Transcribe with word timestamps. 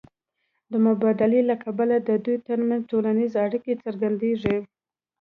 د 0.71 0.73
مبادلې 0.87 1.41
له 1.49 1.55
کبله 1.63 1.95
د 1.99 2.09
دوی 2.25 2.37
ترمنځ 2.47 2.81
ټولنیزې 2.91 3.37
اړیکې 3.45 3.73
څرګندېږي 3.83 4.57